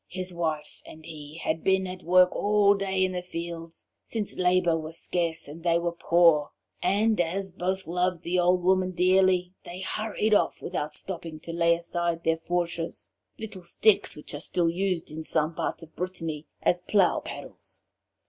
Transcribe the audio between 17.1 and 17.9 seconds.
paddles.'